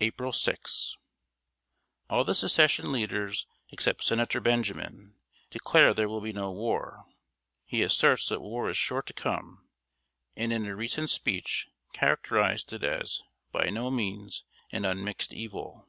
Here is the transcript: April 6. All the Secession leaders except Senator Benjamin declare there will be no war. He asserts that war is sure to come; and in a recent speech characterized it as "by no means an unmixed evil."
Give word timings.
April 0.00 0.34
6. 0.34 0.98
All 2.10 2.24
the 2.24 2.34
Secession 2.34 2.92
leaders 2.92 3.46
except 3.72 4.04
Senator 4.04 4.38
Benjamin 4.38 5.14
declare 5.48 5.94
there 5.94 6.10
will 6.10 6.20
be 6.20 6.34
no 6.34 6.50
war. 6.52 7.06
He 7.64 7.82
asserts 7.82 8.28
that 8.28 8.42
war 8.42 8.68
is 8.68 8.76
sure 8.76 9.00
to 9.00 9.14
come; 9.14 9.66
and 10.36 10.52
in 10.52 10.66
a 10.66 10.76
recent 10.76 11.08
speech 11.08 11.68
characterized 11.94 12.70
it 12.74 12.84
as 12.84 13.22
"by 13.50 13.70
no 13.70 13.90
means 13.90 14.44
an 14.72 14.84
unmixed 14.84 15.32
evil." 15.32 15.88